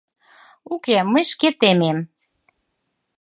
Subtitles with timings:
[0.73, 1.97] Уке, мый шке темем.